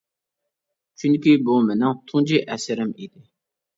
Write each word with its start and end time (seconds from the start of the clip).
چۈنكى 1.03 1.35
بۇ 1.49 1.59
مېنىڭ 1.67 2.01
تۇنجى 2.13 2.43
ئەسىرىم 2.49 2.95
ئىدى. 2.97 3.27